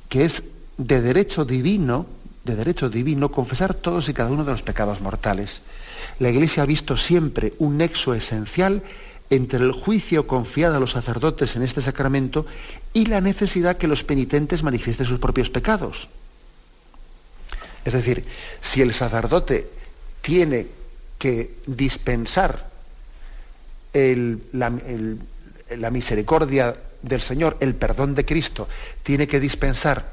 [0.08, 0.42] que es
[0.78, 2.06] de derecho divino,
[2.44, 5.60] de derecho divino, confesar todos y cada uno de los pecados mortales.
[6.18, 8.82] La Iglesia ha visto siempre un nexo esencial
[9.28, 12.46] entre el juicio confiado a los sacerdotes en este sacramento
[12.94, 16.08] y la necesidad que los penitentes manifiesten sus propios pecados.
[17.86, 18.24] Es decir,
[18.60, 19.70] si el sacerdote
[20.20, 20.66] tiene
[21.20, 22.66] que dispensar
[23.94, 24.72] la,
[25.70, 28.68] la misericordia del Señor, el perdón de Cristo,
[29.04, 30.04] tiene que dispensar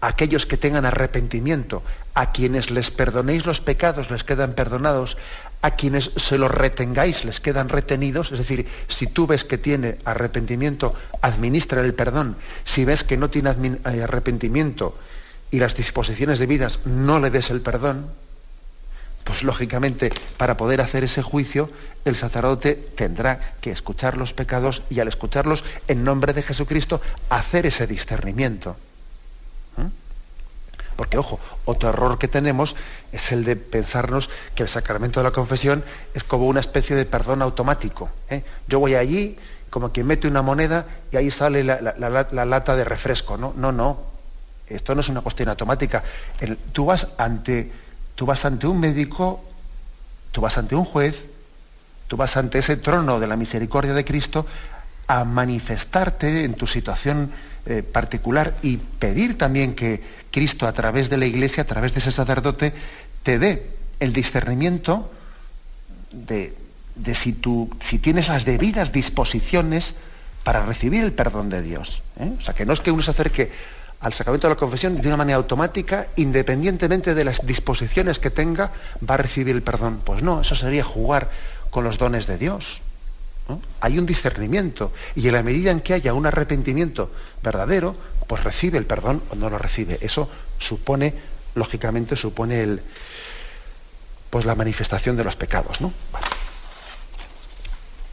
[0.00, 5.16] a aquellos que tengan arrepentimiento, a quienes les perdonéis los pecados les quedan perdonados,
[5.62, 9.96] a quienes se los retengáis les quedan retenidos, es decir, si tú ves que tiene
[10.04, 14.98] arrepentimiento, administra el perdón, si ves que no tiene eh, arrepentimiento
[15.50, 18.08] y las disposiciones de vidas no le des el perdón,
[19.24, 21.70] pues lógicamente para poder hacer ese juicio
[22.04, 27.66] el sacerdote tendrá que escuchar los pecados y al escucharlos en nombre de Jesucristo hacer
[27.66, 28.76] ese discernimiento.
[30.96, 32.76] Porque, ojo, otro error que tenemos
[33.10, 37.04] es el de pensarnos que el sacramento de la confesión es como una especie de
[37.04, 38.10] perdón automático.
[38.30, 38.44] ¿eh?
[38.68, 39.36] Yo voy allí,
[39.70, 43.36] como quien mete una moneda y ahí sale la, lata de refresco.
[43.36, 44.13] No, no, no.
[44.68, 46.02] Esto no es una cuestión automática.
[46.72, 47.70] tú, vas ante,
[48.14, 49.44] tú vas ante un médico,
[50.32, 51.24] tú vas ante un juez,
[52.08, 54.46] tú vas ante ese trono de la misericordia de Cristo
[55.06, 57.30] a manifestarte en tu situación
[57.66, 62.00] eh, particular y pedir también que Cristo a través de la iglesia, a través de
[62.00, 62.72] ese sacerdote,
[63.22, 65.10] te dé el discernimiento
[66.10, 66.54] de,
[67.14, 69.94] si, tú, si tienes las debidas disposiciones
[70.42, 72.02] para recibir el perdón de Dios.
[72.20, 72.32] ¿eh?
[72.38, 73.50] O sea, que no es que uno se acerque
[74.04, 78.70] al sacramento de la confesión de una manera automática, independientemente de las disposiciones que tenga,
[79.08, 80.02] va a recibir el perdón.
[80.04, 81.30] Pues no, eso sería jugar
[81.70, 82.82] con los dones de Dios.
[83.80, 87.10] Hay un discernimiento y en la medida en que haya un arrepentimiento
[87.42, 89.98] verdadero, pues recibe el perdón o no lo recibe.
[90.02, 91.14] Eso supone,
[91.54, 92.82] lógicamente, supone el,
[94.28, 95.78] pues la manifestación de los pecados.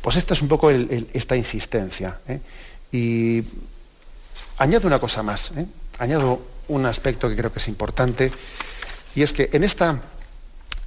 [0.02, 2.18] Pues esta es un poco esta insistencia.
[2.30, 2.40] ¿eh?
[2.94, 3.44] Y
[4.58, 5.66] añado una cosa más, ¿eh?
[6.02, 8.32] Añado un aspecto que creo que es importante,
[9.16, 10.02] y es que en esta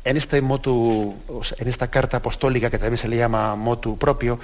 [0.04, 1.14] en, este motu,
[1.58, 4.38] en esta carta apostólica que también se le llama motu propio,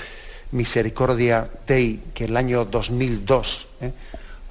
[0.53, 3.93] Misericordia Dei, que el año 2002 ¿eh?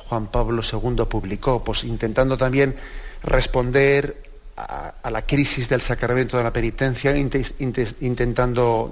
[0.07, 2.75] Juan Pablo II publicó, pues intentando también
[3.23, 4.23] responder
[4.55, 8.91] a, la crisis del sacramento de la penitencia, intentando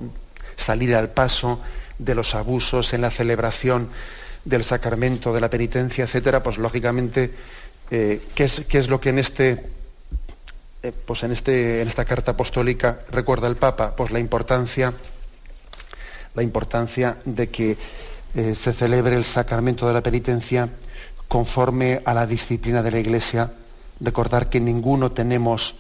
[0.55, 1.59] salir al paso
[1.97, 3.89] de los abusos en la celebración
[4.47, 7.31] del sacramento de la penitencia, etcétera, pues lógicamente,
[7.91, 9.63] eh, ¿qué, es, ¿qué, es, lo que en este
[10.83, 14.93] eh, pues en, este, en esta carta apostólica recuerda el Papa pues la importancia,
[16.33, 17.77] la importancia de que
[18.35, 20.69] eh, se celebre el sacramento de la penitencia
[21.27, 23.51] conforme a la disciplina de la Iglesia,
[23.99, 25.75] recordar que ninguno tenemos,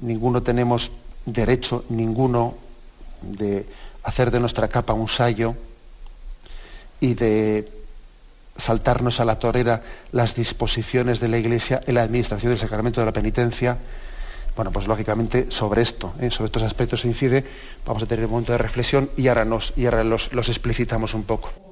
[0.00, 0.92] ninguno tenemos
[1.24, 2.58] derecho, ninguno
[3.22, 3.64] de
[4.02, 5.54] hacer de nuestra capa un sayo
[7.00, 7.81] y de
[8.56, 13.06] saltarnos a la torera las disposiciones de la Iglesia en la administración del sacramento de
[13.06, 13.78] la penitencia,
[14.54, 16.30] bueno, pues lógicamente sobre esto, ¿eh?
[16.30, 17.44] sobre estos aspectos se incide,
[17.86, 21.14] vamos a tener un momento de reflexión y ahora, nos, y ahora los, los explicitamos
[21.14, 21.71] un poco.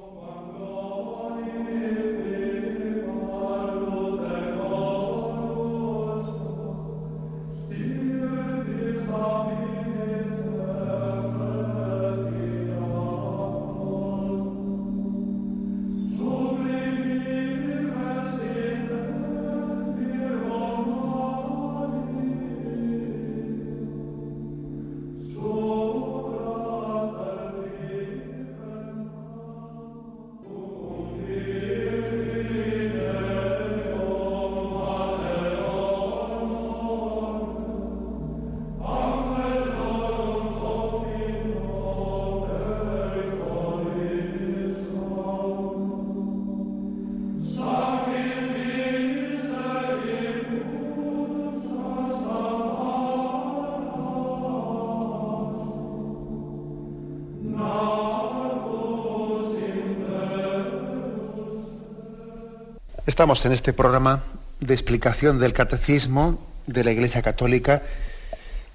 [63.21, 64.23] Estamos en este programa
[64.61, 67.83] de explicación del catecismo de la Iglesia Católica.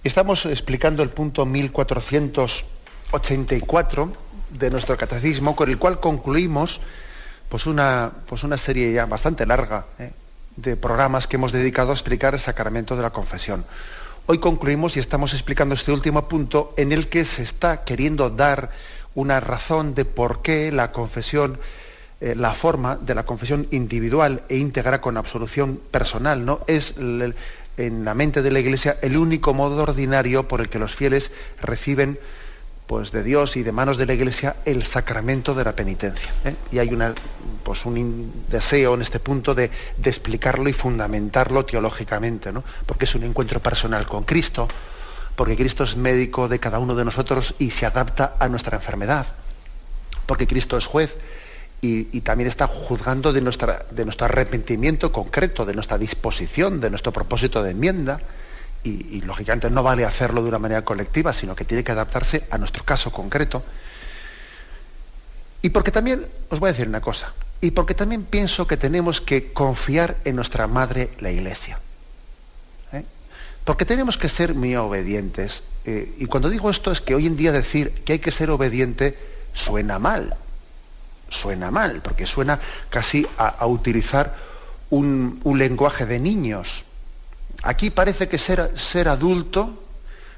[0.04, 4.12] Estamos explicando el punto 1484
[4.50, 6.80] de nuestro catecismo, con el cual concluimos
[7.48, 10.12] pues una, pues una serie ya bastante larga ¿eh?
[10.54, 13.64] de programas que hemos dedicado a explicar el sacramento de la confesión.
[14.26, 18.70] Hoy concluimos y estamos explicando este último punto en el que se está queriendo dar
[19.16, 21.58] una razón de por qué la confesión
[22.20, 26.60] eh, la forma de la confesión individual e íntegra con absolución personal, ¿no?
[26.66, 30.94] Es en la mente de la Iglesia el único modo ordinario por el que los
[30.94, 32.18] fieles reciben
[32.86, 36.30] pues, de Dios y de manos de la Iglesia el sacramento de la penitencia.
[36.46, 36.54] ¿eh?
[36.72, 36.90] Y hay
[37.62, 42.64] pues, un deseo en este punto de, de explicarlo y fundamentarlo teológicamente, ¿no?
[42.86, 44.68] porque es un encuentro personal con Cristo,
[45.34, 49.26] porque Cristo es médico de cada uno de nosotros y se adapta a nuestra enfermedad,
[50.24, 51.14] porque Cristo es juez
[51.80, 57.72] y, también está juzgando de, nuestro arrepentimiento concreto, de nuestra disposición, de nuestro propósito de
[57.72, 58.20] enmienda.
[58.82, 62.58] Y, lógicamente no vale hacerlo de una manera colectiva, sino que tiene que adaptarse a
[62.58, 63.62] nuestro caso concreto.
[65.62, 69.20] Y porque también, os voy a decir una cosa, y porque también pienso que tenemos
[69.20, 71.80] que confiar en nuestra madre, la Iglesia.
[72.92, 73.04] ¿eh?
[73.64, 75.62] Porque tenemos que ser muy obedientes.
[75.84, 78.50] Eh, y cuando digo esto es que hoy en día decir que hay que ser
[78.50, 79.18] obediente
[79.52, 80.36] suena mal
[81.28, 82.58] suena mal, porque suena
[82.90, 84.36] casi a, utilizar
[84.90, 86.84] un, lenguaje de niños.
[87.62, 89.82] Aquí parece que ser, ser adulto,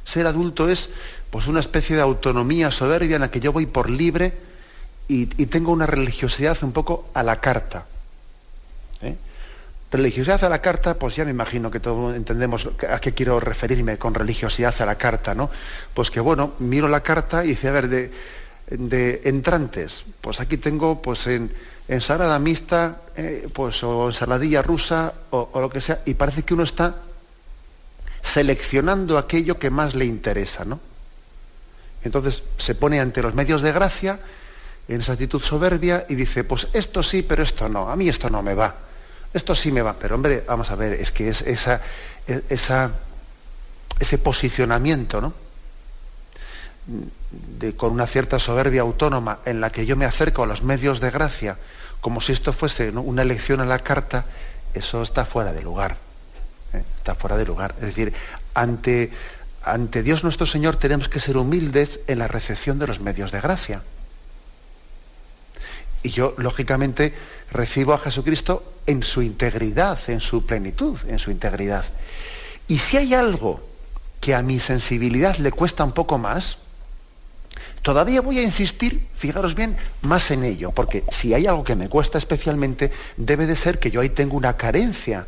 [0.05, 0.91] ser adulto es
[1.31, 4.33] pues una especie de autonomía soberbia en la que yo voy por libre
[5.09, 7.87] y, tengo una religiosidad un poco a la carta.
[9.03, 9.17] ¿eh?
[9.91, 13.97] Religiosidad a la carta, pues ya me imagino que todos entendemos a qué quiero referirme
[13.97, 15.51] con religiosidad a la carta, ¿no?
[15.95, 18.13] Pues que bueno, miro la carta y dice, a ver, de,
[18.71, 20.05] de entrantes.
[20.21, 21.53] Pues aquí tengo pues en
[21.89, 26.63] ensalada mixta, eh, pues o ensaladilla rusa o, lo que sea, y parece que uno
[26.63, 26.97] está
[28.23, 30.81] seleccionando aquello que más le interesa, ¿no?
[32.05, 34.21] Entonces se pone ante los medios de gracia
[34.87, 38.29] en esa actitud soberbia y dice, pues esto sí, pero esto no, a mí esto
[38.29, 38.75] no me va,
[39.33, 41.81] esto sí me va, pero hombre, vamos a ver, es que es esa,
[42.49, 42.91] esa,
[43.99, 45.33] ese posicionamiento, ¿no?
[47.77, 51.11] Con una cierta soberbia autónoma en la que yo me acerco a los medios de
[51.11, 51.57] gracia
[52.01, 54.25] como si esto fuese una elección a la carta,
[54.75, 55.97] eso está fuera de lugar.
[56.73, 56.83] ¿eh?
[56.97, 57.75] Está fuera de lugar.
[57.81, 58.13] Es decir,
[58.55, 59.11] ante,
[59.63, 63.41] ante Dios nuestro Señor tenemos que ser humildes en la recepción de los medios de
[63.41, 63.83] gracia.
[66.03, 67.13] Y yo, lógicamente,
[67.51, 71.85] recibo a Jesucristo en su integridad, en su plenitud, en su integridad.
[72.69, 73.61] Y si hay algo
[74.21, 76.59] que a mi sensibilidad le cuesta un poco más,
[77.83, 81.89] Todavía voy a insistir, fijaros bien, más en ello, porque si hay algo que me
[81.89, 85.27] cuesta especialmente, debe de ser que yo ahí tengo una carencia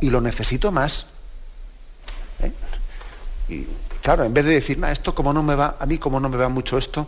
[0.00, 1.06] y lo necesito más.
[2.40, 2.52] ¿eh?
[3.48, 3.66] Y
[4.02, 6.36] claro, en vez de decir, esto como no me va, a mí como no me
[6.36, 7.06] va mucho esto,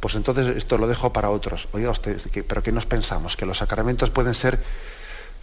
[0.00, 1.68] pues entonces esto lo dejo para otros.
[1.72, 3.36] Oiga usted, ¿pero qué nos pensamos?
[3.36, 4.62] ¿Que los sacramentos pueden ser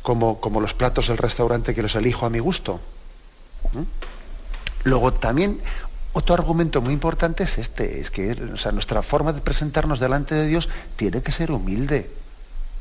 [0.03, 2.79] como, como los platos del restaurante que los elijo a mi gusto?
[3.73, 3.81] ¿Mm?
[4.83, 5.61] Luego también
[6.13, 8.35] otro argumento muy importante es este, es que
[8.73, 12.09] nuestra forma de presentarnos delante de Dios tiene que ser humilde.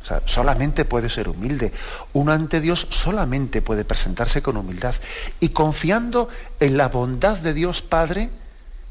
[0.03, 1.73] O sea, solamente puede ser humilde.
[2.13, 4.95] Uno ante Dios solamente puede presentarse con humildad
[5.39, 6.29] y confiando
[6.59, 8.31] en la bondad de Dios Padre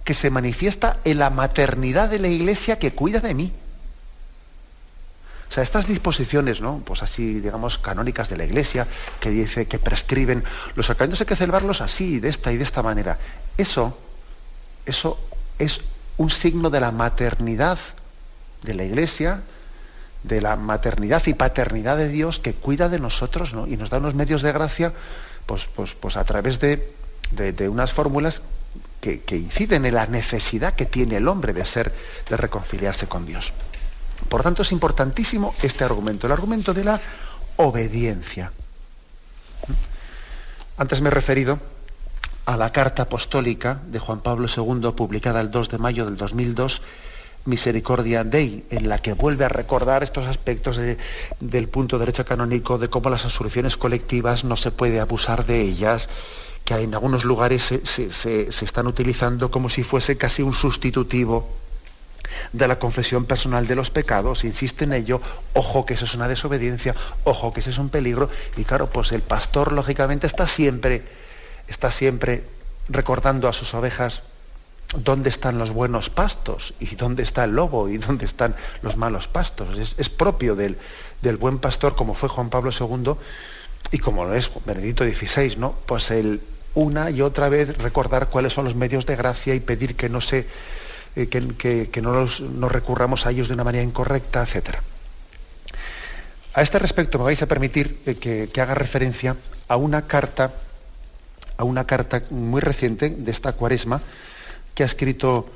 [0.06, 3.52] que se manifiesta en la maternidad de la Iglesia que cuida de mí.
[5.50, 6.82] O sea, estas disposiciones, ¿no?
[6.86, 8.88] Pues así, digamos, canónicas de la Iglesia,
[9.20, 10.44] que dice que prescriben
[10.76, 13.18] los sacramentos hay que celebrarlos así, de esta y de esta manera.
[13.58, 13.98] Eso
[14.90, 15.20] eso
[15.58, 15.82] es
[16.18, 17.78] un signo de la maternidad
[18.64, 19.42] de la Iglesia,
[20.24, 24.16] de la maternidad y paternidad de Dios que cuida de nosotros y nos da unos
[24.16, 24.92] medios de gracia
[25.46, 26.80] pues, pues, pues a través de,
[27.70, 28.42] unas fórmulas
[29.02, 31.94] que, que, inciden en la necesidad que tiene el hombre de ser,
[32.30, 33.54] de reconciliarse con Dios.
[34.28, 37.00] Por tanto, es importantísimo este argumento, el argumento de la
[37.56, 38.52] obediencia.
[40.78, 41.60] Antes me he referido
[42.50, 46.82] a la carta apostólica de Juan Pablo II, publicada el 2 de mayo del 2002,
[47.46, 50.82] Misericordia Dei, en la que vuelve a recordar estos aspectos
[51.40, 55.62] del punto de derecho canónico, de cómo las absoluciones colectivas no se puede abusar de
[55.62, 56.10] ellas,
[56.66, 61.48] que en algunos lugares se, se están utilizando como si fuese casi un sustitutivo
[62.52, 65.22] de la confesión personal de los pecados, insiste en ello,
[65.54, 66.96] ojo que eso es una desobediencia,
[67.26, 68.28] ojo que eso es un peligro,
[68.58, 71.29] y claro, pues el pastor lógicamente está siempre
[71.70, 72.44] está siempre
[72.90, 74.24] recordando a sus ovejas
[74.96, 79.28] dónde están los buenos pastos y dónde está el lobo y dónde están los malos
[79.28, 79.78] pastos.
[79.98, 80.78] Es, propio del,
[81.38, 83.14] buen pastor, como fue Juan Pablo II
[83.92, 85.76] y como lo es Benedicto XVI, ¿no?
[85.86, 86.42] Pues el
[86.76, 90.22] una y otra vez recordar cuáles son los medios de gracia y pedir que no
[90.22, 90.46] se
[91.16, 94.78] eh, que, no, nos recurramos a ellos de una manera incorrecta, etc.
[96.54, 99.36] A este respecto me vais a permitir eh, que, haga referencia
[99.68, 100.54] a una carta,
[101.60, 104.02] a una carta muy reciente de esta cuaresma
[104.74, 105.50] que ha escrito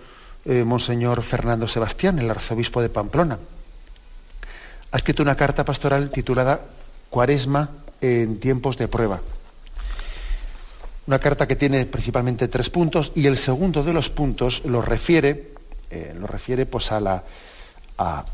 [0.44, 3.40] eh, Monseñor Fernando Sebastián, el arzobispo de Pamplona.
[4.92, 6.60] Ha escrito una carta pastoral titulada
[7.10, 7.70] Cuaresma
[8.02, 9.22] en tiempos de prueba.
[11.08, 15.54] Una carta que tiene principalmente tres puntos y el segundo de los puntos lo refiere,
[15.90, 17.24] eh, lo refiere pues a, la,
[17.98, 18.26] a,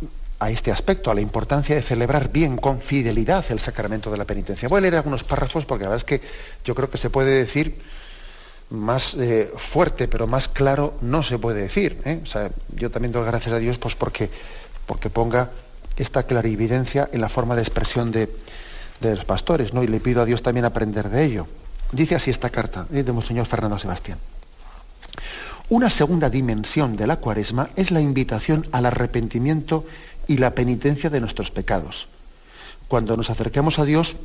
[0.48, 4.70] este aspecto, a la importancia de celebrar bien, con fidelidad, el sacramento de la penitencia.
[4.70, 6.26] Voy a leer algunos párrafos porque la verdad es que
[6.64, 7.76] yo creo que se puede decir
[8.70, 12.00] más eh, fuerte, pero más claro no se puede decir.
[12.06, 12.22] ¿eh?
[12.76, 14.30] yo también doy gracias a Dios pues porque,
[14.86, 15.50] porque ponga
[15.98, 18.30] esta clarividencia en la forma de expresión de,
[19.02, 19.84] de los pastores, ¿no?
[19.84, 21.48] Y le pido a Dios también aprender de ello.
[21.92, 23.04] Dice así esta carta ¿eh?
[23.04, 24.20] de Monseñor Fernando Sebastián.
[25.70, 29.86] Una segunda dimensión de la cuaresma es la invitación al arrepentimiento
[30.30, 32.08] y la penitencia de nuestros pecados.
[32.88, 34.16] Cuando nos acercamos a Dios,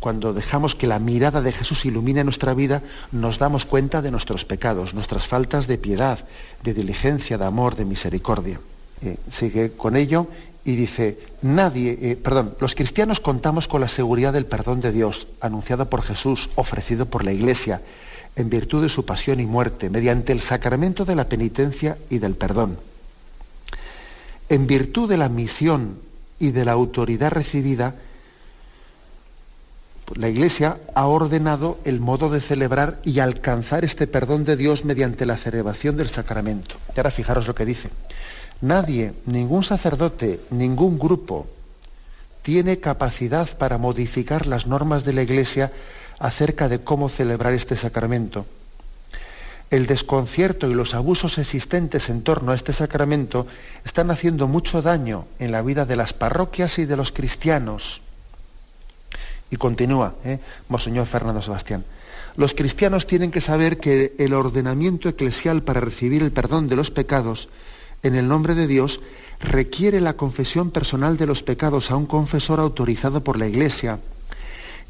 [0.00, 4.44] cuando dejamos que la mirada de Jesús ilumine nuestra vida, nos damos cuenta de nuestros
[4.44, 6.18] pecados, nuestras faltas de piedad,
[6.62, 8.60] de diligencia, de amor, de misericordia.
[9.00, 10.26] Eh, sigue con ello
[10.62, 15.26] y dice, nadie, eh, perdón, los cristianos contamos con la seguridad del perdón de Dios,
[15.40, 17.80] anunciada por Jesús, ofrecido por la Iglesia,
[18.36, 22.34] en virtud de su pasión y muerte, mediante el sacramento de la penitencia y del
[22.34, 22.76] perdón.
[24.48, 25.98] En virtud de la misión
[26.38, 27.94] y de la autoridad recibida,
[30.14, 35.26] la Iglesia ha ordenado el modo de celebrar y alcanzar este perdón de Dios mediante
[35.26, 36.76] la celebración del sacramento.
[36.94, 37.90] Y ahora fijaros lo que dice.
[38.60, 41.46] Nadie, ningún sacerdote, ningún grupo
[42.42, 45.72] tiene capacidad para modificar las normas de la Iglesia
[46.20, 48.46] acerca de cómo celebrar este sacramento.
[49.70, 53.46] El desconcierto y los abusos existentes en torno a este sacramento
[53.84, 58.00] están haciendo mucho daño en la vida de las parroquias y de los cristianos.
[59.50, 60.38] Y continúa, ¿eh?
[60.68, 61.84] Monseñor Fernando Sebastián.
[62.36, 66.90] Los cristianos tienen que saber que el ordenamiento eclesial para recibir el perdón de los
[66.90, 67.48] pecados
[68.02, 69.00] en el nombre de Dios
[69.40, 73.98] requiere la confesión personal de los pecados a un confesor autorizado por la Iglesia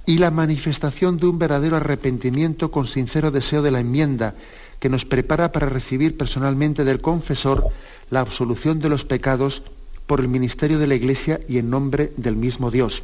[0.07, 4.35] y la manifestación de un verdadero arrepentimiento con sincero deseo de la enmienda
[4.81, 7.69] que nos prepara para recibir personalmente del confesor
[8.11, 9.63] la absolución de los pecados
[10.07, 13.03] por el ministerio de la Iglesia y en nombre del mismo Dios.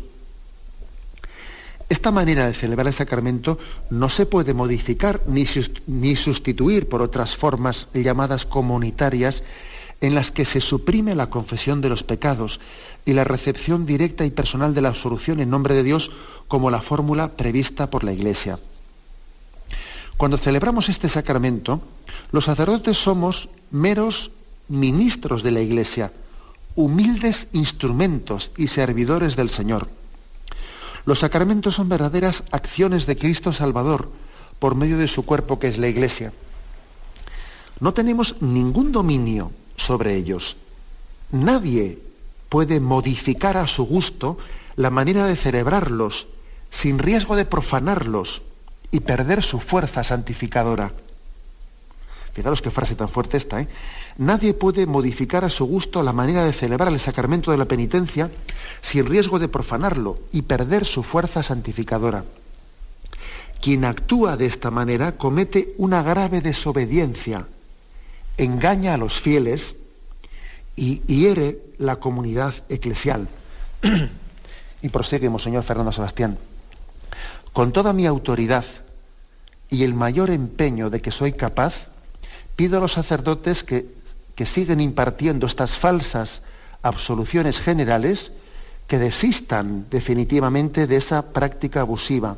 [1.89, 3.59] Esta manera de celebrar el sacramento
[3.91, 9.43] no se puede modificar ni, sustituir por otras formas llamadas comunitarias
[10.01, 12.61] en las que se suprime la confesión de los pecados
[13.05, 16.11] y la recepción directa y personal de la absolución en nombre de Dios
[16.49, 18.59] como la fórmula prevista por la Iglesia.
[20.17, 21.81] Cuando celebramos este sacramento,
[22.31, 24.31] los sacerdotes somos meros
[24.69, 26.13] ministros de la Iglesia,
[26.75, 29.89] humildes instrumentos y servidores del Señor.
[31.05, 34.11] Los sacramentos son verdaderas acciones de Cristo Salvador
[34.59, 36.33] por medio de su cuerpo que es la Iglesia.
[37.81, 40.57] No tenemos ningún dominio sobre ellos.
[41.33, 41.99] Nadie
[42.49, 44.39] puede modificar a su gusto
[44.77, 46.29] la manera de celebrarlos
[46.71, 48.43] sin riesgo de profanarlos
[48.93, 50.93] y perder su fuerza santificadora.
[52.33, 53.69] Fijaros qué frase tan fuerte esta, ¿eh?
[54.19, 58.31] Nadie puede modificar a su gusto la manera de celebrar el sacramento de la penitencia
[58.81, 62.25] sin riesgo de profanarlo y perder su fuerza santificadora.
[63.61, 67.47] Quien actúa de esta manera comete una grave desobediencia
[68.37, 69.77] engaña a los fieles
[70.77, 73.29] y hiere la comunidad eclesial.
[74.83, 76.39] y proseguimos, señor Fernando Sebastián.
[77.53, 78.65] Con toda mi autoridad
[79.73, 81.87] y el mayor empeño de que soy capaz,
[82.57, 83.87] pido a los sacerdotes que,
[84.35, 86.43] que siguen impartiendo estas falsas
[86.83, 88.33] absoluciones generales
[88.87, 92.37] que desistan definitivamente de esa práctica abusiva,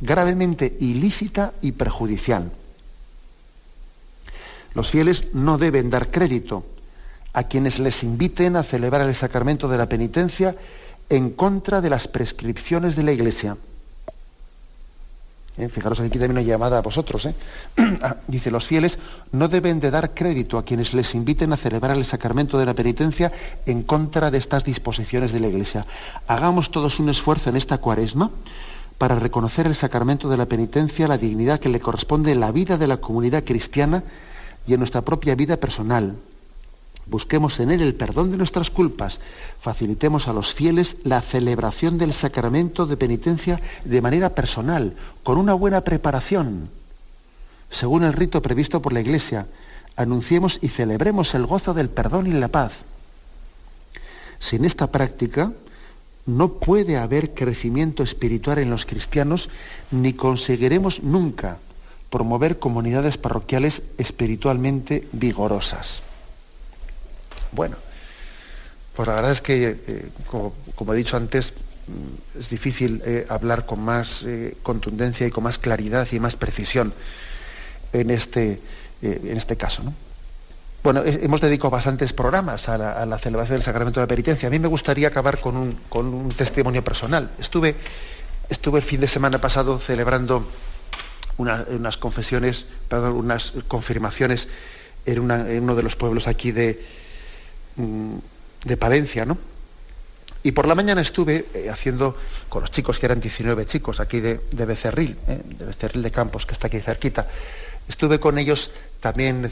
[0.00, 2.50] gravemente ilícita y perjudicial.
[4.72, 6.64] Los fieles no deben dar crédito
[7.34, 10.56] a quienes les inviten a celebrar el sacramento de la penitencia
[11.10, 13.58] en contra de las prescripciones de la Iglesia.
[15.58, 17.26] Eh, fijaros aquí también una llamada a vosotros.
[17.26, 17.34] ¿eh?
[18.00, 19.00] Ah, dice, los fieles
[19.32, 22.74] no deben de dar crédito a quienes les inviten a celebrar el sacramento de la
[22.74, 23.32] penitencia
[23.66, 25.84] en contra de estas disposiciones de la Iglesia.
[26.28, 28.30] Hagamos todos un esfuerzo en esta cuaresma
[28.98, 32.78] para reconocer el sacramento de la penitencia, la dignidad que le corresponde en la vida
[32.78, 34.04] de la comunidad cristiana
[34.66, 36.14] y en nuestra propia vida personal.
[37.10, 39.20] Busquemos tener el perdón de nuestras culpas,
[39.60, 45.54] facilitemos a los fieles la celebración del sacramento de penitencia de manera personal, con una
[45.54, 46.68] buena preparación.
[47.70, 49.46] Según el rito previsto por la Iglesia,
[49.96, 52.72] anunciemos y celebremos el gozo del perdón y la paz.
[54.38, 55.52] Sin esta práctica,
[56.26, 59.48] no puede haber crecimiento espiritual en los cristianos
[59.90, 61.56] ni conseguiremos nunca
[62.10, 66.02] promover comunidades parroquiales espiritualmente vigorosas.
[67.52, 67.76] Bueno,
[68.94, 71.52] pues la verdad es que, eh, como, he dicho antes,
[71.86, 76.36] mm, es difícil eh, hablar con más eh, contundencia y con más claridad y más
[76.36, 76.92] precisión
[77.92, 78.60] en este,
[79.02, 79.82] en este caso.
[80.82, 84.48] Bueno, hemos dedicado bastantes programas a la, celebración del sacramento de la penitencia.
[84.48, 87.30] A mí me gustaría acabar con un, con un testimonio personal.
[87.38, 87.74] Estuve,
[88.48, 90.46] estuve el fin de semana pasado celebrando
[91.38, 94.48] unas confesiones, perdón, unas confirmaciones
[95.06, 96.82] en, uno de los pueblos aquí de,
[98.64, 99.38] de Palencia, ¿no?
[100.42, 102.16] Y por la mañana estuve eh, haciendo
[102.48, 105.40] con los chicos, que eran 19 chicos aquí de, Becerril, ¿eh?
[105.44, 107.26] de Becerril de Campos, que está aquí cerquita.
[107.88, 108.70] Estuve con ellos
[109.00, 109.50] también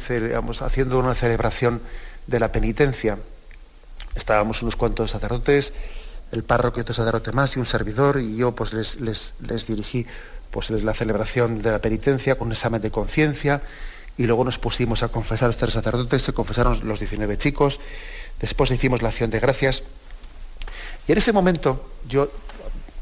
[0.61, 1.81] haciendo una celebración
[2.27, 3.18] de la penitencia.
[4.14, 5.72] Estábamos unos cuantos sacerdotes,
[6.33, 9.66] el párroco y otro sacerdote más y un servidor, y yo pues les, les, les
[9.66, 10.07] dirigí
[10.51, 13.61] pues es la celebración de la penitencia con un examen de conciencia
[14.19, 17.81] y luego nos pusimos a confesar los tres sacerdotes, se confesaron los 19 chicos,
[18.41, 19.83] después hicimos la acción de gracias
[21.07, 22.31] y en ese momento yo,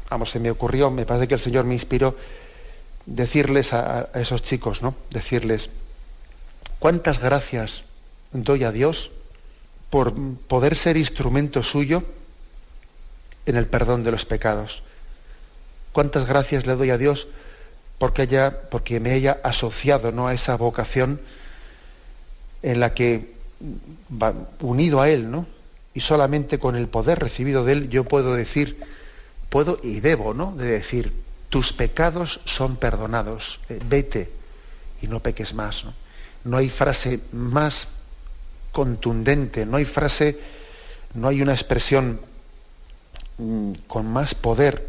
[0.09, 2.15] vamos, se me ocurrió, me parece que el Señor me inspiró
[3.05, 4.95] decirles a, a esos chicos, ¿no?
[5.09, 5.69] Decirles,
[6.79, 7.83] ¿cuántas gracias
[8.31, 9.11] doy a Dios
[9.89, 10.13] por
[10.47, 12.03] poder ser instrumento suyo
[13.45, 14.83] en el perdón de los pecados?
[15.91, 17.27] ¿Cuántas gracias le doy a Dios
[17.97, 20.27] porque, haya, porque me haya asociado ¿no?
[20.27, 21.19] a esa vocación
[22.61, 23.33] en la que
[24.59, 25.45] unido a Él, ¿no?
[25.93, 28.79] Y solamente con el poder recibido de Él yo puedo decir,
[29.49, 30.53] puedo y debo, ¿no?
[30.55, 31.13] De decir,
[31.49, 34.29] tus pecados son perdonados, eh, vete
[35.01, 35.85] y no peques más.
[35.85, 35.93] ¿no?
[36.45, 37.87] no hay frase más
[38.71, 40.39] contundente, no hay frase,
[41.15, 42.19] no hay una expresión
[43.37, 44.87] mm, con más poder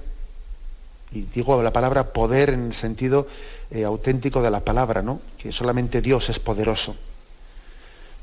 [1.12, 3.28] y digo la palabra poder en el sentido
[3.70, 5.20] eh, auténtico de la palabra, ¿no?
[5.38, 6.96] Que solamente Dios es poderoso.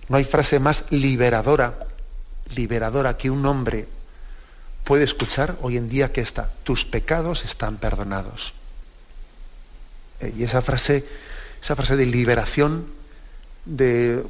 [0.09, 1.87] No hay frase más liberadora,
[2.55, 3.87] liberadora que un hombre
[4.83, 8.53] puede escuchar hoy en día que está, tus pecados están perdonados.
[10.19, 11.05] Eh, y esa frase,
[11.61, 12.85] esa frase de liberación,
[13.65, 14.23] de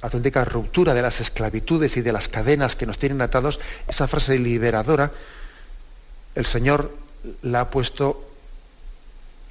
[0.00, 4.38] auténtica ruptura de las esclavitudes y de las cadenas que nos tienen atados, esa frase
[4.38, 5.10] liberadora,
[6.36, 6.92] el Señor
[7.42, 8.24] la ha puesto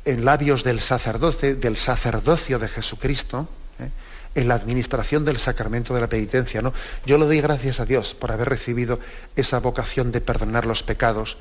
[0.07, 3.47] en labios del sacerdote, del sacerdocio de Jesucristo,
[3.79, 3.89] ¿eh?
[4.35, 6.61] en la administración del sacramento de la penitencia.
[6.61, 6.73] ¿no?
[7.05, 8.99] Yo le doy gracias a Dios por haber recibido
[9.35, 11.37] esa vocación de perdonar los pecados.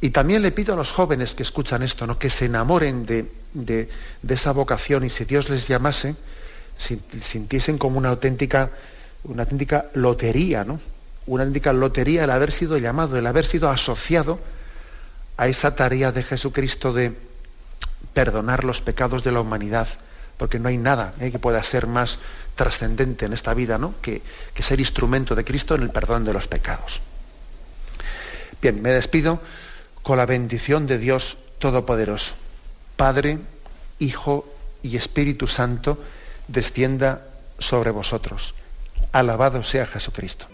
[0.00, 2.18] Y también le pido a los jóvenes que escuchan esto, ¿no?
[2.18, 3.88] que se enamoren de, de,
[4.26, 6.16] esa vocación y si Dios les llamase,
[6.78, 8.70] sintiesen como una auténtica,
[9.24, 10.80] una auténtica lotería, ¿no?
[11.26, 14.40] una auténtica lotería el haber sido llamado, el haber sido asociado
[15.36, 17.12] a esa tarea de Jesucristo de
[18.12, 19.88] perdonar los pecados de la humanidad,
[20.36, 22.18] porque no hay nada eh, que pueda ser más
[22.54, 23.94] trascendente en esta vida ¿no?
[24.00, 24.22] que,
[24.54, 27.00] que ser instrumento de Cristo en el perdón de los pecados.
[28.62, 29.40] Bien, me despido
[30.02, 32.34] con la bendición de Dios Todopoderoso.
[32.96, 33.38] Padre,
[33.98, 34.46] Hijo
[34.82, 35.98] y Espíritu Santo,
[36.46, 37.26] descienda
[37.58, 38.54] sobre vosotros.
[39.12, 40.53] Alabado sea Jesucristo.